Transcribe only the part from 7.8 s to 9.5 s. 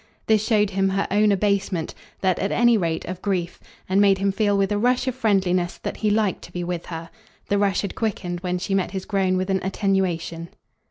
had quickened when she met his groan